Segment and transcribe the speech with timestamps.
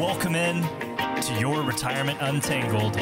[0.00, 0.62] Welcome in
[1.20, 2.96] to your Retirement Untangled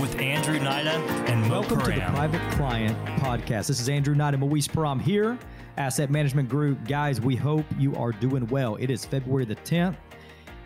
[0.00, 0.96] with Andrew Nida
[1.28, 3.66] and Mo Welcome to the Private Client Podcast.
[3.66, 5.38] This is Andrew Nida and Moise Paran here,
[5.76, 6.88] Asset Management Group.
[6.88, 8.76] Guys, we hope you are doing well.
[8.76, 9.96] It is February the 10th,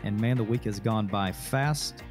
[0.05, 2.01] and man, the week has gone by fast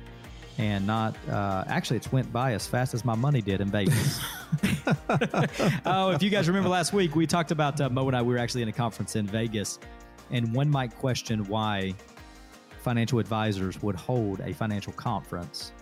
[0.58, 4.20] and not, uh, actually, it's went by as fast as my money did in Vegas.
[5.86, 8.34] oh, if you guys remember last week, we talked about uh, Mo and I, we
[8.34, 9.78] were actually in a conference in Vegas,
[10.30, 11.94] and one might question why
[12.82, 15.72] financial advisors would hold a financial conference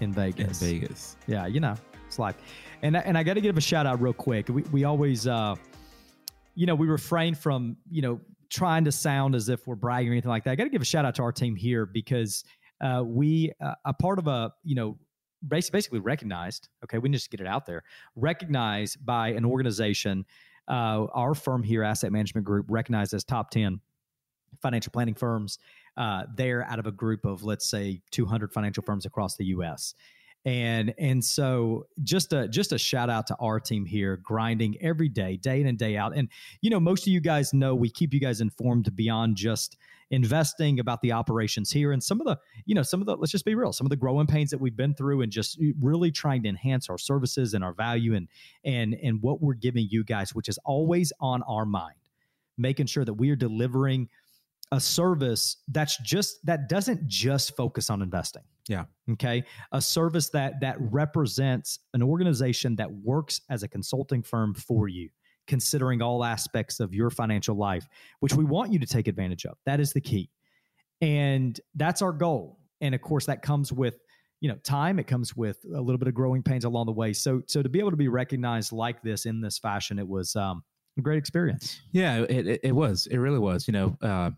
[0.00, 0.60] in Vegas.
[0.62, 1.16] in Vegas.
[1.26, 1.74] Yeah, you know,
[2.06, 2.36] it's like,
[2.82, 4.48] and I- and I got to give a shout out real quick.
[4.48, 5.54] We we always, uh,
[6.54, 8.20] you know, we refrain from you know
[8.50, 10.50] trying to sound as if we're bragging or anything like that.
[10.52, 12.44] I got to give a shout out to our team here because
[12.80, 14.98] uh, we uh, a part of a you know
[15.42, 16.68] bas- basically recognized.
[16.84, 17.82] Okay, we need to just get it out there.
[18.16, 20.24] Recognized by an organization,
[20.68, 23.80] uh, our firm here, Asset Management Group, recognized as top ten
[24.62, 25.58] financial planning firms.
[25.96, 29.94] Uh, they're out of a group of let's say 200 financial firms across the U.S
[30.46, 35.08] and and so just a just a shout out to our team here grinding every
[35.08, 36.16] day day in and day out.
[36.16, 36.28] And
[36.62, 39.76] you know most of you guys know we keep you guys informed beyond just
[40.12, 43.32] investing about the operations here and some of the you know some of the let's
[43.32, 46.12] just be real some of the growing pains that we've been through and just really
[46.12, 48.28] trying to enhance our services and our value and
[48.64, 51.96] and and what we're giving you guys which is always on our mind
[52.56, 54.08] making sure that we are delivering
[54.72, 58.42] a service that's just that doesn't just focus on investing.
[58.68, 58.84] Yeah.
[59.12, 59.44] okay?
[59.72, 65.08] A service that that represents an organization that works as a consulting firm for you
[65.46, 67.86] considering all aspects of your financial life
[68.18, 69.56] which we want you to take advantage of.
[69.64, 70.28] That is the key.
[71.00, 72.58] And that's our goal.
[72.80, 74.00] And of course that comes with
[74.40, 74.98] you know time.
[74.98, 77.12] It comes with a little bit of growing pains along the way.
[77.12, 80.34] So so to be able to be recognized like this in this fashion it was
[80.34, 80.64] um,
[81.02, 83.06] great experience Yeah, it, it, it was.
[83.06, 83.66] It really was.
[83.68, 84.36] You know, um,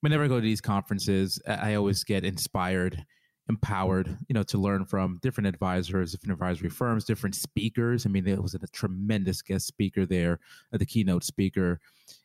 [0.00, 3.04] whenever I go to these conferences, I always get inspired,
[3.48, 8.06] empowered, you know, to learn from different advisors, different advisory firms, different speakers.
[8.06, 10.38] I mean, there was a tremendous guest speaker there,
[10.72, 11.80] uh, the keynote speaker.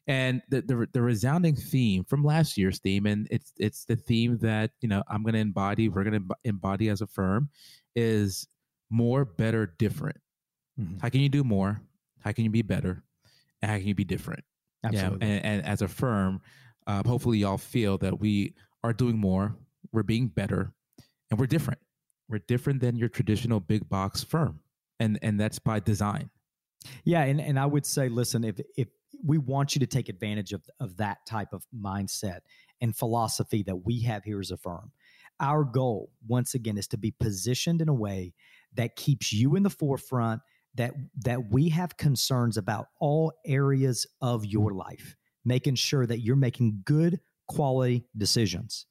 [0.07, 4.37] And the, the the resounding theme from last year's theme, and it's it's the theme
[4.39, 5.89] that you know I'm going to embody.
[5.89, 7.49] We're going to embody as a firm,
[7.95, 8.47] is
[8.89, 10.17] more, better, different.
[10.79, 11.01] Mhm.
[11.01, 11.81] How can you do more?
[12.19, 13.03] How can you be better?
[13.63, 14.43] And how can you be different?
[14.83, 16.41] absolutely Yeah, and, and as a firm,
[16.85, 19.55] uh, hopefully y'all feel that we are doing more,
[19.93, 20.73] we're being better,
[21.31, 21.79] and we're different.
[22.27, 24.59] We're different than your traditional big box firm,
[24.99, 26.29] and and that's by design.
[27.05, 28.89] Yeah, and, and I would say, listen, if if
[29.25, 32.39] we want you to take advantage of of that type of mindset
[32.81, 34.91] and philosophy that we have here as a firm,
[35.39, 38.33] our goal once again is to be positioned in a way
[38.73, 40.41] that keeps you in the forefront.
[40.75, 44.79] That that we have concerns about all areas of your mm-hmm.
[44.79, 48.87] life, making sure that you're making good quality decisions,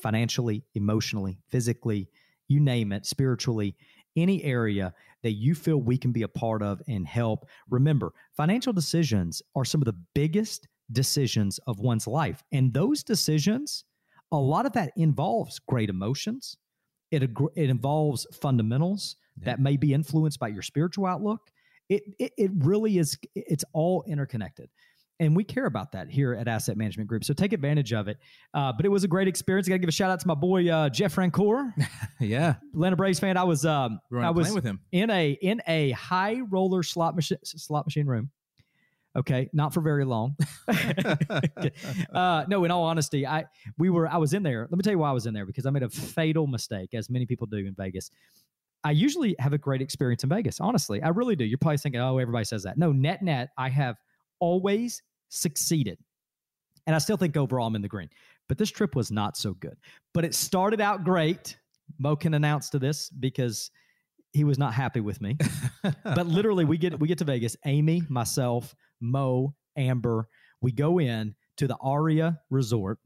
[0.00, 2.08] financially, emotionally, physically,
[2.48, 3.76] you name it, spiritually,
[4.16, 7.46] any area that you feel we can be a part of and help.
[7.70, 12.42] Remember, financial decisions are some of the biggest decisions of one's life.
[12.52, 13.84] And those decisions,
[14.30, 16.56] a lot of that involves great emotions.
[17.10, 19.46] It, it involves fundamentals Yeah.
[19.46, 21.40] that may be influenced by your spiritual outlook.
[21.88, 24.68] It, it, it really is, it's all interconnected.
[25.20, 27.22] And we care about that here at Asset Management Group.
[27.22, 28.18] So take advantage of it.
[28.54, 29.68] Uh, but it was a great experience.
[29.68, 31.72] I got to give a shout out to my boy, uh, Jeff Francoeur,
[32.20, 33.36] yeah, Atlanta Braves fan.
[33.36, 34.80] I was, um, I was with him.
[34.90, 38.30] in a in a high roller slot machine slot machine room.
[39.14, 40.36] Okay, not for very long.
[40.68, 43.44] uh, no, in all honesty, I
[43.78, 44.62] we were I was in there.
[44.62, 46.94] Let me tell you why I was in there because I made a fatal mistake,
[46.94, 48.10] as many people do in Vegas.
[48.84, 50.60] I usually have a great experience in Vegas.
[50.60, 51.44] Honestly, I really do.
[51.44, 52.78] You're probably thinking, oh, everybody says that.
[52.78, 53.96] No, net net, I have
[54.40, 55.98] always succeeded,
[56.86, 58.08] and I still think overall I'm in the green.
[58.48, 59.76] But this trip was not so good.
[60.12, 61.56] But it started out great.
[61.98, 63.70] Mo can announce to this because
[64.32, 65.36] he was not happy with me.
[66.04, 67.56] but literally, we get we get to Vegas.
[67.66, 70.28] Amy, myself, Mo, Amber,
[70.60, 72.98] we go in to the Aria Resort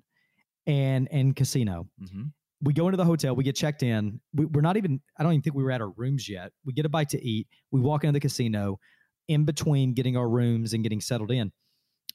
[0.66, 1.88] and and casino.
[2.02, 2.32] Mhm.
[2.66, 3.36] We go into the hotel.
[3.36, 4.20] We get checked in.
[4.34, 5.00] We, we're not even.
[5.16, 6.50] I don't even think we were at our rooms yet.
[6.64, 7.46] We get a bite to eat.
[7.70, 8.80] We walk into the casino.
[9.28, 11.52] In between getting our rooms and getting settled in,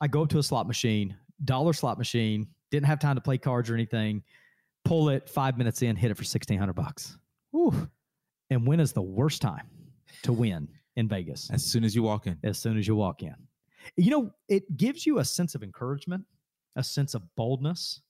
[0.02, 2.48] I go up to a slot machine, dollar slot machine.
[2.70, 4.24] Didn't have time to play cards or anything.
[4.84, 7.18] Pull it five minutes in, hit it for sixteen hundred bucks.
[7.52, 7.90] Whew.
[8.50, 9.70] And when is the worst time
[10.24, 10.68] to win
[10.98, 11.50] in Vegas?
[11.52, 13.36] As soon as you walk in, as soon as you walk in.
[13.96, 16.26] You know, it gives you a sense of encouragement,
[16.76, 18.02] a sense of boldness,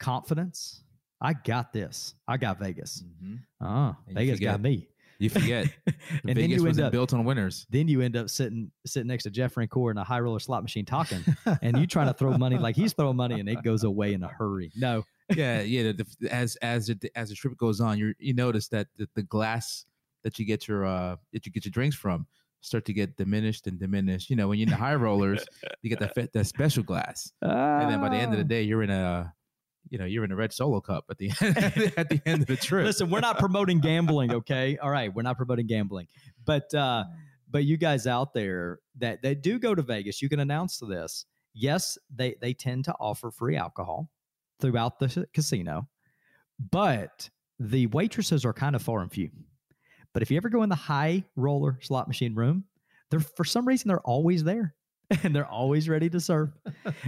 [0.00, 0.82] confidence.
[1.20, 2.14] I got this.
[2.28, 3.02] I got Vegas.
[3.22, 3.40] Mhm.
[3.60, 4.88] Ah, And you Vegas got me.
[5.18, 7.66] you forget and then Vegas you end wasn't up built on winners.
[7.70, 10.62] then you end up sitting sitting next to Jeff Francoeur in a high roller slot
[10.62, 11.24] machine talking,
[11.62, 14.22] and you trying to throw money like he's throwing money, and it goes away in
[14.22, 14.70] a hurry.
[14.76, 15.02] No,
[15.34, 15.90] yeah, yeah.
[15.92, 19.08] The, the- as as it, as the trip goes on, you you notice that the,
[19.16, 19.84] the glass
[20.22, 22.26] that you get your uh that you get your drinks from
[22.60, 24.30] start to get diminished and diminished.
[24.30, 25.44] You know, when you're in the high rollers,
[25.82, 28.48] you get that that special glass, and then by the end of the Ah.
[28.48, 29.32] day, you're in a
[29.90, 32.48] you know you're in a red solo cup at the end at the end of
[32.48, 32.84] the trip.
[32.84, 34.78] Listen, we're not promoting gambling, okay?
[34.78, 36.06] All right, we're not promoting gambling.
[36.44, 37.04] But uh
[37.50, 41.26] but you guys out there that that do go to Vegas, you can announce this.
[41.54, 44.10] Yes, they they tend to offer free alcohol
[44.60, 45.88] throughout the casino,
[46.58, 49.30] but the waitresses are kind of far and few.
[50.12, 52.64] But if you ever go in the high roller slot machine room,
[53.10, 54.74] they're for some reason they're always there
[55.22, 56.50] and they're always ready to serve.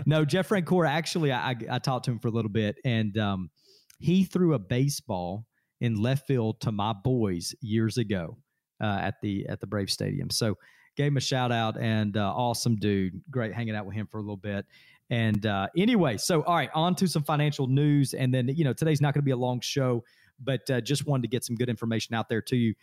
[0.06, 3.50] no, Jeff Francoeur, actually, I, I, talked to him for a little bit and um,
[3.98, 5.46] he threw a baseball
[5.80, 8.38] in left field to my boys years ago
[8.80, 10.30] uh, at the at the Brave Stadium.
[10.30, 10.56] So
[10.96, 13.20] gave him a shout out and uh, awesome dude.
[13.30, 14.66] Great hanging out with him for a little bit.
[15.10, 18.72] And uh, anyway, so all right, on to some financial news, and then you know
[18.72, 20.04] today's not going to be a long show,
[20.42, 22.74] but uh, just wanted to get some good information out there to you.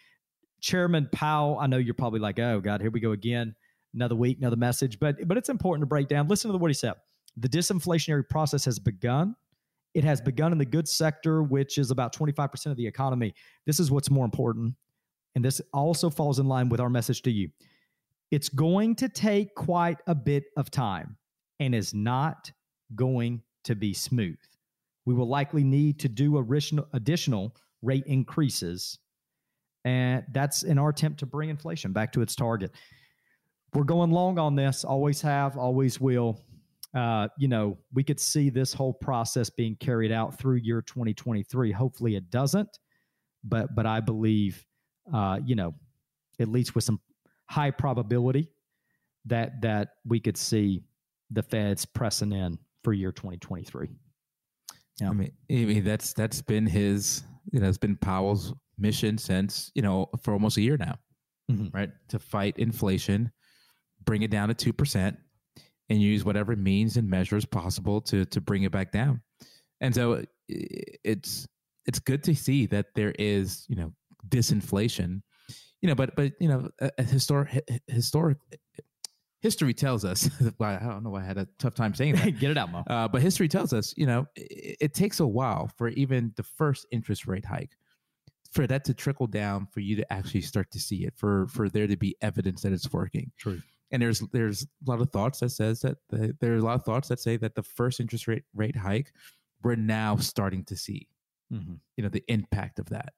[0.60, 3.56] Chairman Powell, I know you're probably like, oh God, here we go again,
[3.94, 6.28] another week, another message, but but it's important to break down.
[6.28, 6.94] Listen to what he said.
[7.38, 9.36] The disinflationary process has begun.
[9.94, 13.34] It has begun in the goods sector, which is about 25% of the economy.
[13.66, 14.76] This is what's more important.
[15.36, 17.50] And this also falls in line with our message to you.
[18.32, 21.18] It's going to take quite a bit of time
[21.60, 22.52] and is not
[22.96, 24.38] going to be smooth.
[25.06, 26.38] We will likely need to do
[26.94, 29.00] additional, rate increases.
[29.86, 32.72] And that's in our attempt to bring inflation back to its target.
[33.74, 36.42] We're going long on this, always have, always will
[36.96, 41.72] uh, you know, we could see this whole process being carried out through year 2023.
[41.72, 42.80] Hopefully, it doesn't,
[43.44, 44.66] but but I believe,
[45.14, 45.76] uh, you know,
[46.40, 47.00] at least with some
[47.50, 48.50] high probability
[49.26, 50.82] that that we could see
[51.30, 53.90] the Feds pressing in for year 2023.
[55.00, 55.10] Yeah.
[55.10, 59.72] I mean, I mean that's that's been his you know it's been Powell's mission since
[59.76, 60.96] you know for almost a year now,
[61.52, 61.72] Mhm.
[61.74, 61.92] right?
[62.10, 63.32] To fight inflation,
[64.08, 65.18] bring it down to two percent,
[65.90, 69.22] and use whatever means and measures possible to to bring it back down.
[69.80, 71.48] And so it's
[71.86, 73.94] it's good to see that there is you know
[74.28, 75.22] disinflation,
[75.82, 78.40] you know, but but you know historic historic
[79.42, 80.30] history tells us.
[80.60, 82.32] I don't know why I had a tough time saying that.
[82.40, 82.84] Get it out, Mo.
[82.88, 86.44] Uh, but history tells us, you know, it, it takes a while for even the
[86.44, 87.72] first interest rate hike
[88.52, 91.70] for that to trickle down for you to actually start to see it, for for
[91.70, 93.32] there to be evidence that it's working.
[93.38, 93.62] True.
[93.92, 96.84] And there's there's a lot of thoughts that says that the, there's a lot of
[96.84, 99.12] thoughts that say that the first interest rate rate hike
[99.64, 101.08] we're now starting to see,
[101.52, 101.76] Mm-hmm.
[101.96, 103.14] you know, the impact of that.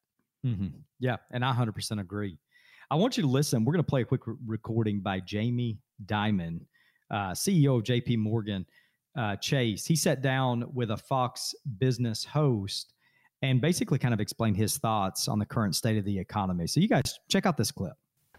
[0.46, 0.68] Mm-hmm.
[1.00, 2.38] Yeah, and I 100% agree.
[2.92, 3.66] I want you to listen.
[3.66, 6.62] We're going to play a quick re- recording by Jamie Dimon,
[7.12, 8.66] uh, CEO of JP Morgan
[9.18, 9.86] uh, Chase.
[9.86, 12.94] He sat down with a Fox business host
[13.42, 16.68] and basically kind of explained his thoughts on the current state of the economy.
[16.68, 17.94] So, you guys check out this clip.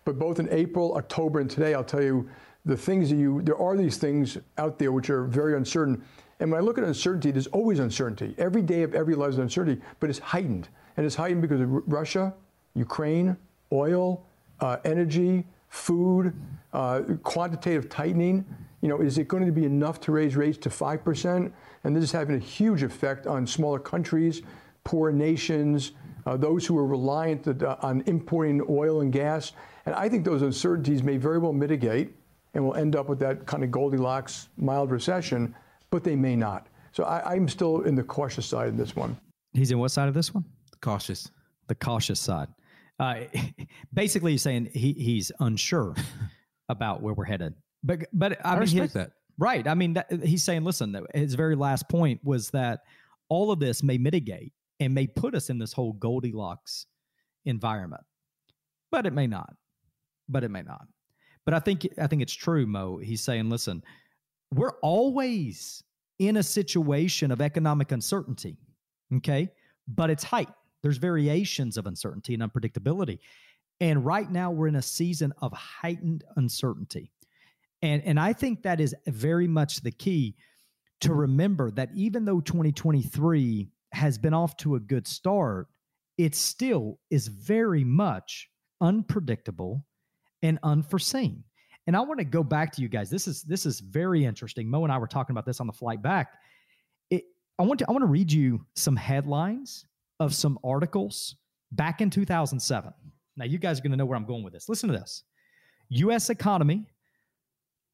[0.05, 2.29] But both in April, October, and today, I'll tell you
[2.64, 6.02] the things that you, there are these things out there which are very uncertain.
[6.41, 8.35] And when I look at uncertainty, there's always uncertainty.
[8.38, 10.69] Every day of every life is uncertainty, but it's heightened.
[10.97, 12.35] And it's heightened because of R- Russia,
[12.75, 13.37] Ukraine,
[13.73, 14.26] oil,
[14.61, 16.35] uh, energy, food,
[16.73, 18.44] uh, quantitative tightening.
[18.81, 21.52] You know, is it going to be enough to raise rates to 5%?
[21.85, 24.43] And this is having a huge effect on smaller countries,
[24.84, 25.92] poor nations,
[26.26, 29.52] uh, those who are reliant uh, on importing oil and gas.
[29.87, 32.14] And I think those uncertainties may very well mitigate
[32.54, 35.54] and we'll end up with that kind of Goldilocks mild recession,
[35.90, 36.66] but they may not.
[36.92, 39.16] So I, I'm still in the cautious side in this one.
[39.52, 40.44] He's in what side of this one?
[40.80, 41.30] Cautious.
[41.68, 42.49] The cautious side.
[42.99, 43.20] Uh,
[43.94, 45.94] basically, he's saying he, he's unsure
[46.68, 47.54] about where we're headed.
[47.82, 49.12] But, but I, I, mean, respect his- that.
[49.38, 49.66] Right.
[49.66, 52.80] I mean, that, he's saying, listen, his very last point was that
[53.30, 56.87] all of this may mitigate and may put us in this whole Goldilocks
[57.44, 58.02] environment,
[58.90, 59.54] but it may not.
[60.28, 60.87] But it may not.
[61.44, 62.99] But I think I think it's true, Mo.
[62.99, 63.82] He's saying, listen,
[64.52, 65.82] we're always
[66.18, 68.58] in a situation of economic uncertainty.
[69.16, 69.50] Okay.
[69.88, 70.49] But it's height.
[70.82, 73.18] There's variations of uncertainty and unpredictability.
[73.80, 77.10] And right now we're in a season of heightened uncertainty.
[77.82, 80.37] And and I think that is very much the key
[81.00, 85.68] to remember that even though 2023 has been off to a good start,
[86.18, 88.49] it still is very much
[88.80, 89.85] unpredictable
[90.42, 91.44] and unforeseen.
[91.87, 93.11] And I want to go back to you guys.
[93.11, 94.68] This is this is very interesting.
[94.68, 96.35] Mo and I were talking about this on the flight back.
[97.11, 97.25] It,
[97.59, 99.85] I want to I want to read you some headlines
[100.20, 101.37] of some articles
[101.73, 102.92] back in 2007.
[103.37, 104.68] Now you guys are going to know where I'm going with this.
[104.68, 105.25] Listen to this.
[105.88, 106.87] US economy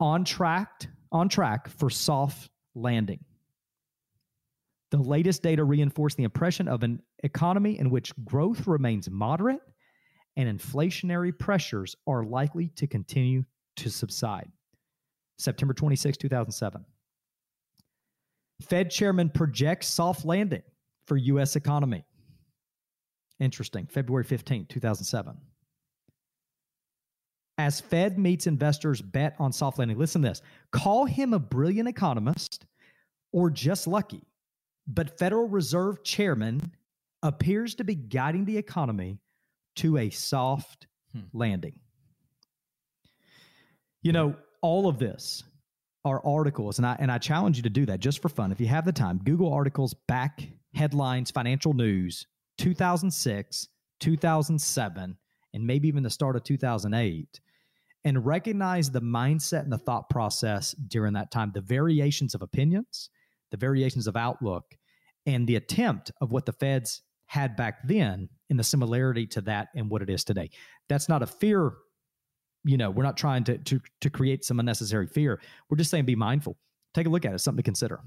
[0.01, 3.21] on track on track for soft landing.
[4.91, 9.61] The latest data reinforce the impression of an economy in which growth remains moderate
[10.37, 13.45] and inflationary pressures are likely to continue
[13.77, 14.51] to subside.
[15.39, 16.85] September 26, 2007.
[18.63, 20.63] Fed chairman projects soft landing
[21.07, 21.57] for U.S.
[21.57, 22.05] economy.
[23.39, 23.87] Interesting.
[23.87, 25.37] February 15, 2007.
[27.59, 30.43] As Fed meets investors bet on soft landing, listen to this.
[30.73, 32.67] Call him a brilliant economist
[33.33, 34.23] or just lucky,
[34.87, 36.73] but Federal Reserve chairman
[37.23, 39.19] appears to be guiding the economy
[39.77, 41.23] to a soft hmm.
[41.33, 41.79] landing.
[44.03, 45.43] You know, all of this
[46.05, 48.53] are articles, and I and I challenge you to do that just for fun.
[48.53, 52.27] If you have the time, Google articles back headlines, financial news,
[52.59, 55.17] 2006, 2007,
[55.55, 57.41] and maybe even the start of 2008,
[58.05, 63.11] and recognize the mindset and the thought process during that time, the variations of opinions,
[63.51, 64.65] the variations of outlook,
[65.27, 69.69] and the attempt of what the Feds had back then in the similarity to that
[69.75, 70.51] and what it is today.
[70.89, 71.73] That's not a fear
[72.67, 75.41] you know, we're not trying to to to create some unnecessary fear.
[75.71, 76.59] We're just saying be mindful.
[76.93, 77.39] Take a look at it.
[77.39, 78.01] Something to consider.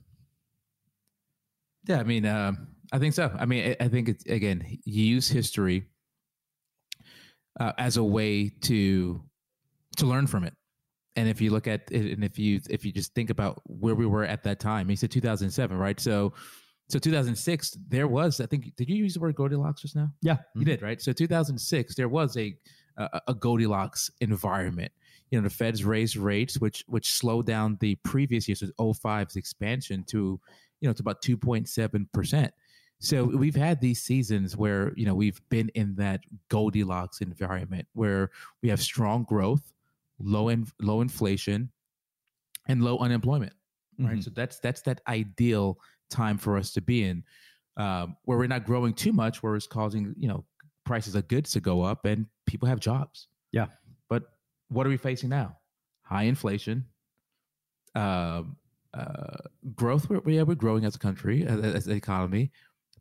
[1.88, 2.52] Yeah, I mean, uh,
[2.92, 3.32] I think so.
[3.40, 5.86] I mean, I, I think it's again, use history
[7.60, 9.24] uh, as a way to
[9.98, 10.54] to learn from it.
[11.20, 13.94] And if you look at it, and if you if you just think about where
[13.94, 16.00] we were at that time, he said 2007, right?
[16.00, 16.32] So,
[16.88, 20.14] so 2006, there was I think did you use the word Goldilocks just now?
[20.22, 20.70] Yeah, you mm-hmm.
[20.70, 21.02] did, right?
[21.02, 22.56] So 2006, there was a
[22.96, 24.94] a, a Goldilocks environment.
[25.30, 30.06] You know, the Feds raised rates, which which slowed down the previous year's 05's expansion
[30.06, 30.40] to,
[30.80, 32.54] you know, to about 2.7 percent.
[33.02, 38.32] So we've had these seasons where you know we've been in that Goldilocks environment where
[38.64, 39.74] we have strong growth,
[40.20, 41.72] low in, low inflation,
[42.68, 43.54] and low unemployment.
[43.98, 44.14] Right.
[44.14, 44.22] Mm-hmm.
[44.22, 47.24] So that's that's that ideal time for us to be in,
[47.78, 50.46] um, where we're not growing too much, where it's causing you know
[50.86, 53.28] prices of goods to go up and people have jobs.
[53.52, 53.68] Yeah.
[54.10, 54.24] But
[54.70, 55.58] what are we facing now?
[56.04, 56.86] High inflation,
[57.96, 58.44] uh,
[58.94, 59.38] uh,
[59.76, 60.10] growth.
[60.10, 62.52] We're, yeah, we're growing as a country, as, as an economy,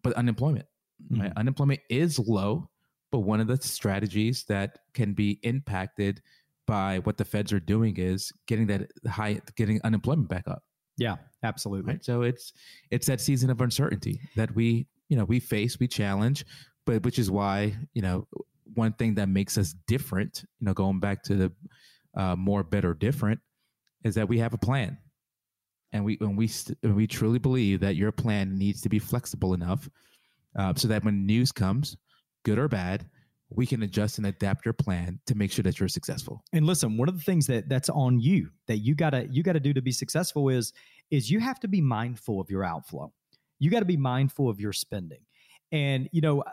[0.03, 0.67] but unemployment.
[1.11, 1.23] Mm-hmm.
[1.23, 1.33] Right?
[1.37, 2.69] Unemployment is low,
[3.11, 6.21] but one of the strategies that can be impacted
[6.69, 10.63] by what the feds are doing is getting that high, getting unemployment back up.
[10.99, 11.95] Yeah, absolutely.
[11.95, 12.05] Right?
[12.05, 12.53] So it's
[12.91, 16.45] it's that season of uncertainty that we you know we face, we challenge,
[16.87, 18.29] but which is why you know
[18.75, 21.53] one thing that makes us different, you know, going back to the
[22.17, 23.41] uh, more, better, different,
[24.05, 24.99] is that we have a plan,
[25.93, 28.99] and we and we st- and we truly believe that your plan needs to be
[28.99, 29.89] flexible enough
[30.59, 31.97] uh, so that when news comes,
[32.45, 33.09] good or bad,
[33.51, 36.43] we can adjust and adapt your plan to make sure that you're successful.
[36.53, 39.61] And listen, one of the things that that's on you that you gotta you gotta
[39.61, 40.73] do to be successful is
[41.11, 43.13] is you have to be mindful of your outflow.
[43.59, 45.21] You got to be mindful of your spending.
[45.73, 46.45] And you know,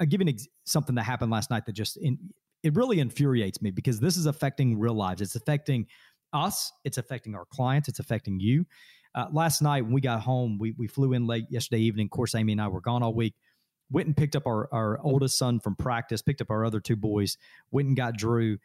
[0.00, 2.18] I'll give an ex- something that happened last night that just in,
[2.62, 5.20] it really infuriates me because this is affecting real lives.
[5.22, 5.86] It's affecting
[6.32, 6.72] us.
[6.84, 7.88] It's affecting our clients.
[7.88, 8.66] It's affecting you.
[9.14, 12.06] Uh, last night when we got home, we we flew in late yesterday evening.
[12.06, 13.34] Of course, Amy and I were gone all week.
[13.90, 16.22] Went and picked up our our oldest son from practice.
[16.22, 17.36] Picked up our other two boys.
[17.70, 18.58] Went and got Drew.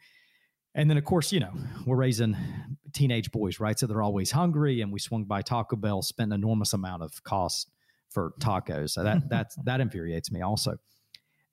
[0.74, 1.52] And then, of course, you know,
[1.86, 2.36] we're raising
[2.92, 3.78] teenage boys, right?
[3.78, 4.82] So they're always hungry.
[4.82, 7.70] And we swung by Taco Bell, spent an enormous amount of cost
[8.10, 8.90] for tacos.
[8.90, 10.76] So that that's that infuriates me also.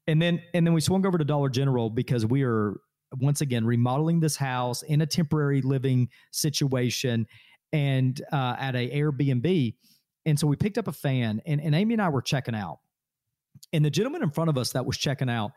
[0.08, 2.75] And then and then we swung over to Dollar General because we are
[3.20, 7.27] once again remodeling this house in a temporary living situation
[7.72, 9.75] and uh, at a Airbnb.
[10.25, 12.80] And so we picked up a fan and, and Amy and I were checking out.
[13.74, 15.51] And the gentleman in front of us that was checking out,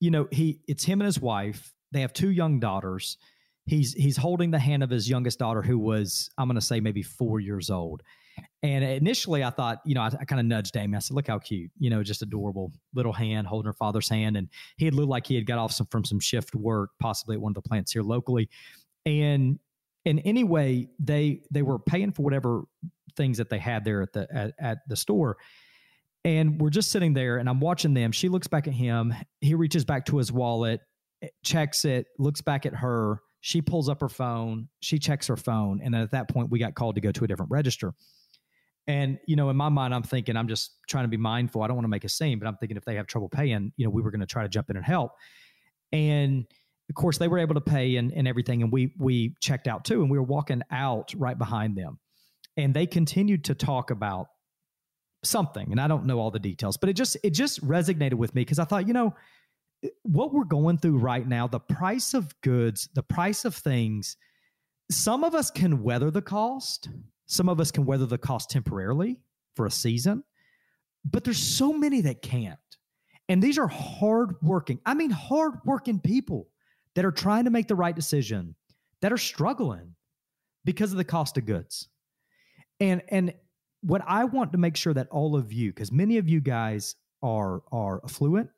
[0.00, 1.74] you know, he it's him and his wife.
[1.92, 3.18] They have two young daughters.
[3.66, 7.02] He's he's holding the hand of his youngest daughter, who was, I'm gonna say maybe
[7.02, 8.02] four years old.
[8.62, 10.96] And initially, I thought, you know, I, I kind of nudged Amy.
[10.96, 14.36] I said, "Look how cute, you know, just adorable little hand holding her father's hand."
[14.36, 17.34] And he had looked like he had got off some from some shift work, possibly
[17.34, 18.48] at one of the plants here locally.
[19.04, 19.58] And
[20.04, 22.62] and anyway, they they were paying for whatever
[23.16, 25.36] things that they had there at the at, at the store.
[26.28, 28.12] And we're just sitting there, and I'm watching them.
[28.12, 29.14] She looks back at him.
[29.40, 30.82] He reaches back to his wallet,
[31.22, 33.22] eh, checks it, looks back at her.
[33.40, 34.68] She pulls up her phone.
[34.80, 37.24] She checks her phone, and then at that point, we got called to go to
[37.24, 37.94] a different register.
[38.86, 41.62] And, you know, in my mind, I'm thinking, I'm just trying to be mindful.
[41.62, 43.72] I don't want to make a scene, but I'm thinking if they have trouble paying,
[43.78, 45.12] you know, we were going to try to jump in and help.
[45.92, 46.44] And
[46.90, 48.62] of course, they were able to pay and, and everything.
[48.62, 50.02] And we, we checked out too.
[50.02, 51.98] And we were walking out right behind them.
[52.58, 54.26] And they continued to talk about
[55.22, 55.70] something.
[55.70, 58.42] And I don't know all the details, but it just, it just resonated with me
[58.42, 59.14] because I thought, you know,
[60.02, 64.16] what we're going through right now, the price of goods, the price of things,
[64.90, 66.88] some of us can weather the cost
[67.28, 69.18] some of us can weather the cost temporarily
[69.54, 70.24] for a season.
[71.04, 72.58] But there's so many that can't.
[73.28, 76.48] And these are hardworking, I mean, hardworking people
[76.94, 78.56] that are trying to make the right decision
[79.02, 79.94] that are struggling
[80.64, 81.88] because of the cost of goods.
[82.80, 83.34] And and
[83.82, 86.96] what I want to make sure that all of you, because many of you guys
[87.22, 88.50] are are affluent,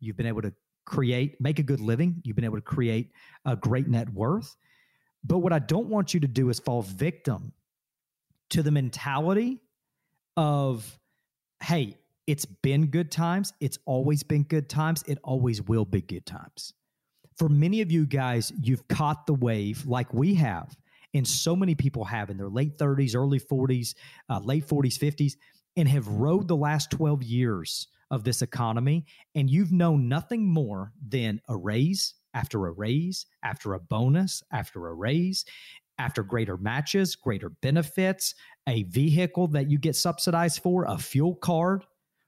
[0.00, 0.52] you've been able to
[0.84, 3.10] create, make a good living, you've been able to create
[3.44, 4.56] a great net worth.
[5.24, 7.52] But what I don't want you to do is fall victim
[8.50, 9.60] to the mentality
[10.36, 10.98] of,
[11.62, 13.52] hey, it's been good times.
[13.60, 15.02] It's always been good times.
[15.06, 16.74] It always will be good times.
[17.36, 20.76] For many of you guys, you've caught the wave like we have,
[21.14, 23.94] and so many people have in their late 30s, early 40s,
[24.28, 25.32] uh, late 40s, 50s,
[25.76, 29.06] and have rode the last 12 years of this economy.
[29.34, 34.88] And you've known nothing more than a raise after a raise, after a bonus, after
[34.88, 35.44] a raise,
[35.98, 38.34] after greater matches, greater benefits,
[38.68, 41.84] a vehicle that you get subsidized for, a fuel card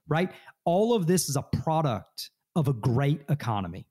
[0.09, 0.31] right?
[0.65, 3.87] All of this is a product of a great economy.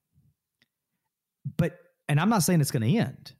[1.58, 3.34] But, and I'm not saying it's going to end.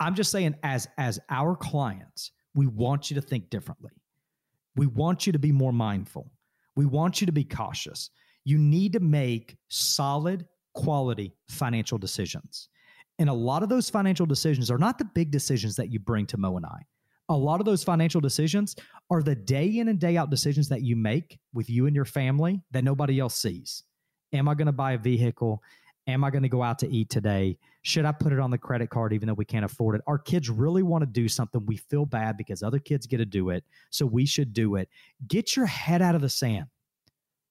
[0.00, 3.92] I'm just saying, as as our clients, we want you to think differently.
[4.76, 6.30] We want you to be more mindful.
[6.74, 8.10] We want you to be cautious.
[8.44, 12.68] You need to make solid, quality financial decisions.
[13.18, 16.26] And a lot of those financial decisions are not the big decisions that you bring
[16.26, 16.82] to Mo and I
[17.28, 18.76] a lot of those financial decisions
[19.10, 22.04] are the day in and day out decisions that you make with you and your
[22.04, 23.82] family that nobody else sees.
[24.32, 25.62] Am I going to buy a vehicle?
[26.08, 27.58] Am I going to go out to eat today?
[27.82, 30.02] Should I put it on the credit card even though we can't afford it?
[30.06, 31.64] Our kids really want to do something.
[31.66, 33.64] We feel bad because other kids get to do it.
[33.90, 34.88] So we should do it.
[35.26, 36.66] Get your head out of the sand.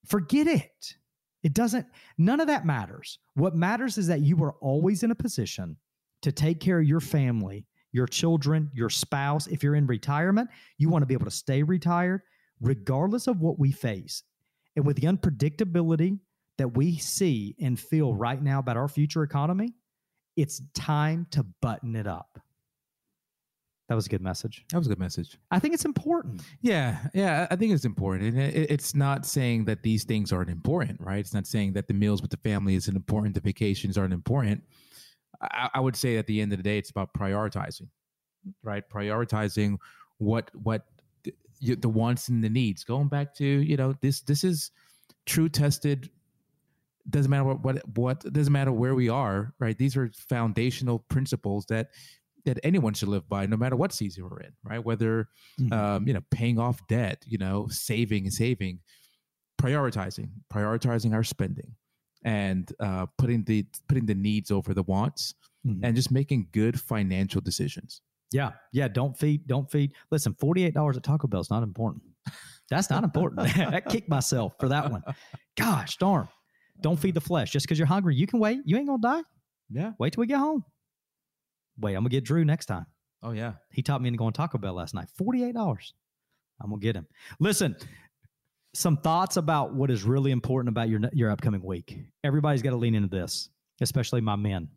[0.06, 0.94] Forget it.
[1.42, 1.86] It doesn't,
[2.18, 3.18] none of that matters.
[3.34, 5.76] What matters is that you are always in a position
[6.22, 9.46] to take care of your family your children, your spouse.
[9.46, 12.20] If you're in retirement, you want to be able to stay retired
[12.60, 14.22] regardless of what we face.
[14.76, 16.18] And with the unpredictability
[16.58, 18.18] that we see and feel mm.
[18.18, 19.74] right now about our future economy,
[20.36, 22.38] it's time to button it up.
[23.88, 24.64] That was a good message.
[24.70, 25.38] That was a good message.
[25.52, 26.42] I think it's important.
[26.60, 28.34] Yeah, yeah, I think it's important.
[28.34, 31.20] And it, it's not saying that these things aren't important, right?
[31.20, 34.64] It's not saying that the meals with the family isn't important, the vacations aren't important.
[35.40, 37.88] I, I would say at the end of the day, it's about prioritizing,
[38.64, 38.82] right?
[38.88, 39.76] Prioritizing
[40.18, 40.86] what what
[41.22, 41.32] the,
[41.76, 42.82] the wants and the needs.
[42.82, 44.72] Going back to you know this this is
[45.26, 46.10] true tested
[47.10, 51.66] doesn't matter what, what what doesn't matter where we are right these are foundational principles
[51.66, 51.88] that
[52.44, 55.28] that anyone should live by no matter what season we're in right whether
[55.60, 55.72] mm-hmm.
[55.72, 58.78] um, you know paying off debt you know saving and saving
[59.60, 61.72] prioritizing prioritizing our spending
[62.26, 65.34] and uh, putting the putting the needs over the wants
[65.66, 65.84] mm-hmm.
[65.84, 68.02] and just making good financial decisions.
[68.32, 68.88] Yeah, yeah.
[68.88, 69.46] Don't feed.
[69.46, 69.92] Don't feed.
[70.10, 72.02] Listen, forty eight dollars at Taco Bell is not important.
[72.68, 73.56] That's not important.
[73.58, 75.02] I kicked myself for that one.
[75.56, 76.28] Gosh darn.
[76.80, 78.14] Don't feed the flesh just because you're hungry.
[78.14, 78.60] You can wait.
[78.64, 79.22] You ain't gonna die.
[79.70, 79.92] Yeah.
[79.98, 80.64] Wait till we get home.
[81.78, 82.86] Wait, I'm gonna get Drew next time.
[83.22, 83.54] Oh yeah.
[83.70, 85.08] He taught me to go on Taco Bell last night.
[85.16, 85.94] Forty eight dollars.
[86.60, 87.06] I'm gonna get him.
[87.40, 87.76] Listen,
[88.74, 91.98] some thoughts about what is really important about your your upcoming week.
[92.24, 93.48] Everybody's got to lean into this,
[93.80, 94.68] especially my men.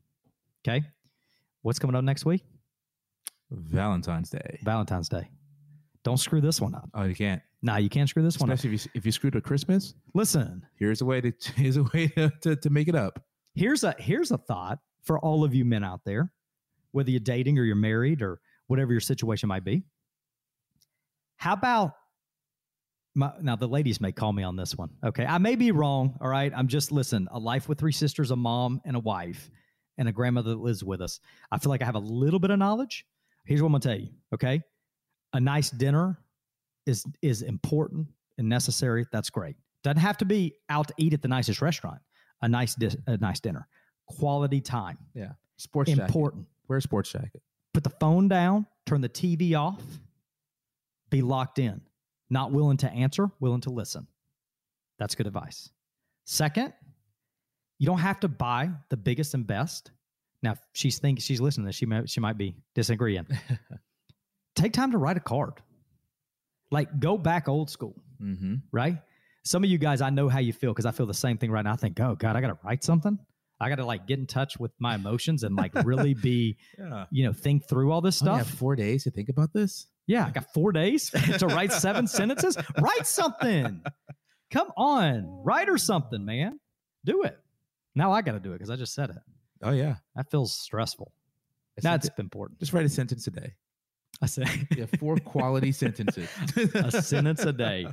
[0.66, 0.84] Okay,
[1.62, 2.44] what's coming up next week?
[3.52, 4.60] Valentine's Day.
[4.64, 5.30] Valentine's Day.
[6.04, 6.90] Don't screw this one up.
[6.94, 7.42] Oh, you can't.
[7.62, 8.66] Nah, you can't screw this Especially one up.
[8.66, 9.94] if you if you screwed with Christmas.
[10.14, 13.24] Listen, here's a way to here's a way to, to, to make it up.
[13.54, 16.32] Here's a here's a thought for all of you men out there,
[16.92, 19.84] whether you're dating or you're married or whatever your situation might be.
[21.38, 21.94] How about
[23.16, 24.90] my, now the ladies may call me on this one.
[25.04, 26.18] Okay, I may be wrong.
[26.22, 27.28] All right, I'm just listen.
[27.32, 29.50] A life with three sisters, a mom and a wife,
[29.98, 31.20] and a grandmother that lives with us.
[31.52, 33.06] I feel like I have a little bit of knowledge.
[33.46, 34.10] Here's what I'm gonna tell you.
[34.34, 34.62] Okay,
[35.34, 36.20] a nice dinner
[36.86, 39.06] is is important and necessary.
[39.12, 39.56] That's great.
[39.84, 42.00] Doesn't have to be out to eat at the nicest restaurant.
[42.42, 42.76] A nice
[43.08, 43.68] a nice dinner,
[44.08, 44.98] quality time.
[45.14, 46.44] Yeah, sports important.
[46.44, 46.68] Jacket.
[46.68, 47.42] Wear a sports jacket.
[47.74, 48.66] Put the phone down.
[48.86, 49.82] Turn the TV off.
[51.10, 51.82] Be locked in
[52.30, 54.08] not willing to answer, willing to listen.
[54.98, 55.70] That's good advice.
[56.26, 56.74] Second,
[57.80, 59.92] you don't have to buy the biggest and best.
[60.44, 63.28] Now, she's thinking she's listening to this, she might she might be disagreeing.
[64.56, 65.54] Take time to write a card.
[66.72, 68.56] Like go back old school, mm-hmm.
[68.72, 68.98] right?
[69.44, 71.52] Some of you guys, I know how you feel because I feel the same thing
[71.52, 71.74] right now.
[71.74, 73.18] I think, oh God, I got to write something.
[73.62, 77.06] I got to like get in touch with my emotions and like really be, yeah.
[77.12, 78.50] you know, think through all this stuff.
[78.50, 79.88] four days to think about this.
[80.08, 82.58] Yeah, I got four days to write seven sentences.
[82.80, 83.82] Write something.
[84.50, 86.60] Come on, write or something, man.
[87.06, 87.38] Do it.
[87.96, 89.18] Now I got to do it because I just said it.
[89.62, 91.12] Oh yeah, that feels stressful.
[91.82, 92.60] That's important.
[92.60, 93.54] Just write a sentence a day.
[94.22, 94.44] I say
[94.76, 96.28] Yeah, four quality sentences.
[96.76, 97.88] a sentence a day.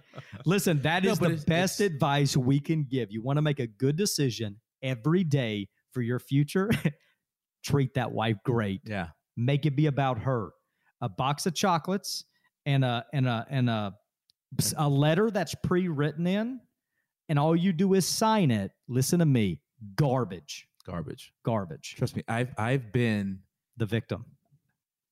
[0.45, 3.11] Listen, that No, is the it's- best it's- advice we can give.
[3.13, 6.69] You want to make a good decision every day for your future.
[7.65, 8.81] Treat that wife great.
[8.85, 9.09] Yeah.
[9.37, 10.51] Make it be about her.
[11.01, 12.25] A box of chocolates
[12.65, 13.95] and a and a and a
[14.77, 16.61] a letter that's pre-written in,
[17.29, 18.71] and all you do is sign it.
[18.89, 19.61] Listen to me.
[19.97, 20.67] Garbage.
[20.87, 21.33] Garbage.
[21.45, 21.95] Garbage.
[21.99, 22.23] Trust me.
[22.29, 23.41] I've I've been
[23.77, 24.25] The victim.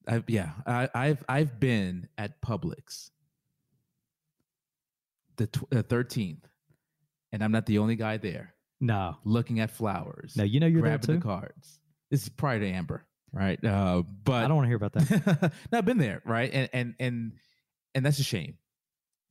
[0.07, 3.11] I've yeah, I, I've I've been at Publix
[5.37, 6.47] the the thirteenth,
[7.33, 9.17] and I'm not the only guy there No.
[9.25, 10.35] looking at flowers.
[10.37, 11.15] No, you know you're there grabbing too.
[11.15, 11.81] the cards.
[12.11, 13.63] This is prior to Amber, right?
[13.65, 15.53] Uh, but I don't want to hear about that.
[15.73, 16.51] no, I've been there, right?
[16.53, 17.33] And and and
[17.95, 18.59] and that's a shame,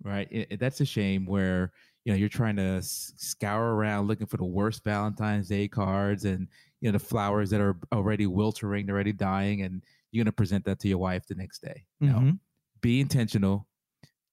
[0.04, 0.28] right?
[0.32, 1.72] It- that's a shame where
[2.06, 6.48] you know you're trying to scour around looking for the worst Valentine's Day cards and
[6.82, 10.66] you know the flowers that are already wilting, they're already dying, and you're gonna present
[10.66, 11.86] that to your wife the next day.
[12.00, 12.40] No, Mhm.
[12.82, 13.68] be intentional,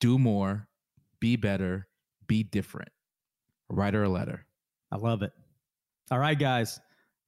[0.01, 0.69] do more,
[1.21, 1.87] be better,
[2.27, 2.91] be different.
[3.69, 4.47] Write her a letter.
[4.91, 5.33] I love it.
[6.11, 6.81] All right, guys,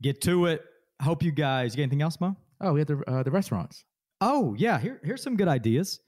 [0.02, 0.62] get to it.
[1.00, 1.72] Hope you guys.
[1.74, 2.37] You got anything else, Mo?
[2.61, 3.85] Oh, we have the uh, the restaurants.
[4.20, 6.00] Oh yeah, here here's some good ideas.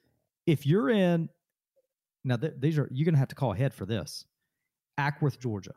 [0.47, 1.29] If you're in
[2.25, 4.25] now, th- these are you're gonna have to call ahead for this.
[4.99, 5.73] Acworth, Georgia.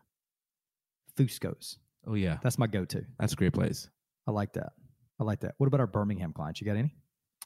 [1.17, 1.77] Fusco's.
[2.05, 3.03] Oh yeah, That's my go-to.
[3.19, 3.89] that's a great place.
[4.27, 4.71] I like that.
[5.19, 5.55] I like that.
[5.57, 6.61] What about our Birmingham clients?
[6.61, 6.95] You got any?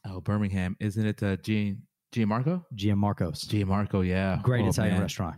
[0.06, 1.24] Oh, Birmingham, isn't it?
[1.24, 1.82] Uh, Gian
[2.14, 2.64] Gianmarco?
[2.76, 3.46] Gianmarco's.
[3.46, 5.02] Gianmarco, yeah, Great Oh, Italian man.
[5.02, 5.38] restaurant.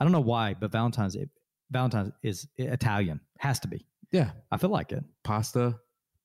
[0.00, 1.28] I don't know why, but Valentine's it,
[1.70, 3.20] Valentine's is Italian.
[3.38, 3.84] Has to be.
[4.12, 5.04] Yeah, I feel like it.
[5.24, 5.78] pasta.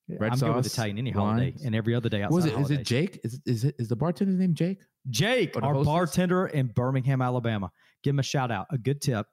[0.09, 1.63] Red I'm good with Italian any holiday wines.
[1.63, 2.35] and every other day outside.
[2.35, 2.53] Was it?
[2.55, 2.83] of Is it.
[2.85, 3.19] Jake?
[3.23, 4.79] Is is it is the bartender's name Jake?
[5.09, 5.85] Jake, our hostess?
[5.85, 7.71] bartender in Birmingham, Alabama.
[8.03, 8.67] Give him a shout out.
[8.69, 9.25] A good tip.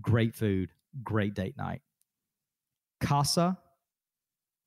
[0.00, 0.70] Great food.
[1.04, 1.80] Great date night.
[3.00, 3.58] Casa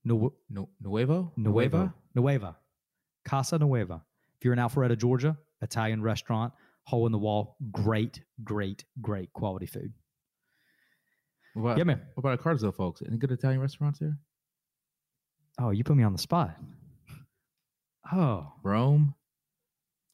[0.03, 1.31] Nu- No, Nuevo.
[1.35, 1.93] Nueva.
[2.13, 2.55] Nueva.
[3.25, 4.03] Casa Nueva.
[4.37, 6.53] If you're in Alpharetta, Georgia, Italian restaurant,
[6.83, 7.57] hole in the wall.
[7.71, 9.91] Great, great, great quality food.
[11.53, 12.01] What about, Yeah, man.
[12.13, 13.01] what about our Cartersville folks?
[13.05, 14.17] Any good Italian restaurants here?
[15.59, 16.55] Oh, you put me on the spot.
[18.11, 19.15] Oh, Rome.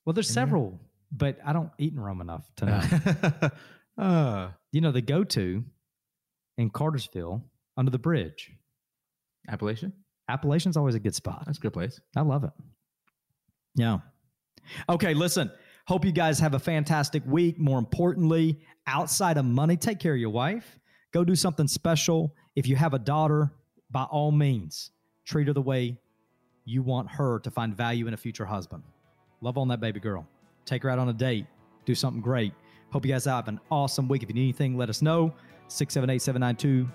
[0.05, 0.45] well, there's In there?
[0.45, 0.79] several,
[1.11, 3.51] but I don't eat in Rome enough to know.
[4.03, 5.63] uh, you know, the go to
[6.57, 7.43] in Cartersville
[7.75, 8.51] under the bridge.
[9.49, 9.93] Appalachian.
[10.29, 11.43] Appalachian's always a good spot.
[11.45, 11.99] That's a good place.
[12.15, 12.51] I love it.
[13.75, 13.99] Yeah.
[14.87, 15.51] Okay, listen.
[15.87, 17.59] Hope you guys have a fantastic week.
[17.59, 20.79] More importantly, outside of money, take care of your wife.
[21.11, 22.35] Go do something special.
[22.55, 23.51] If you have a daughter,
[23.89, 24.91] by all means,
[25.25, 25.97] treat her the way
[26.65, 28.83] you want her to find value in a future husband.
[29.41, 30.27] Love on that baby girl.
[30.65, 31.45] Take her out on a date.
[31.85, 32.53] Do something great.
[32.91, 34.23] Hope you guys have an awesome week.
[34.23, 35.33] If you need anything, let us know.
[35.67, 36.89] 678 792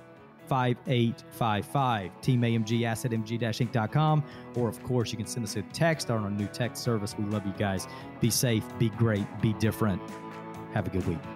[0.48, 2.20] 5855.
[2.20, 4.24] Team AMG, assetmg-inc.com.
[4.54, 7.16] Or, of course, you can send us a text on our new text service.
[7.18, 7.88] We love you guys.
[8.20, 10.00] Be safe, be great, be different.
[10.72, 11.35] Have a good week.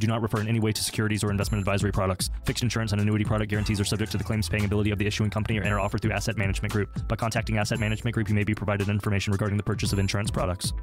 [0.01, 2.29] do not refer in any way to securities or investment advisory products.
[2.45, 5.07] Fixed insurance and annuity product guarantees are subject to the claims paying ability of the
[5.07, 7.07] issuing company are offered through Asset Management Group.
[7.07, 10.31] By contacting Asset Management Group, you may be provided information regarding the purchase of insurance
[10.31, 10.73] products.